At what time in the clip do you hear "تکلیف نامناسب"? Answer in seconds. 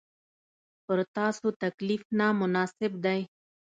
1.63-2.91